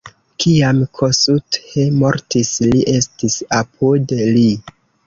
Kiam 0.43 0.79
Kossuth 0.99 1.59
mortis, 1.99 2.51
li 2.73 2.83
estis 2.99 3.39
apud 3.63 4.21
li. 4.35 4.49